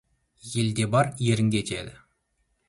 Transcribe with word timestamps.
Елде 0.61 0.87
бар 0.95 1.11
ерінге 1.27 1.63
тиеді. 1.69 1.95